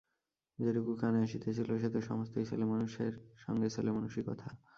[0.59, 3.13] যেটুকু কানে আসিতেছিল সে তো সমস্তই ছেলেমানুষদের
[3.37, 4.47] সঙ্গে ছেলেমানুষি কথা।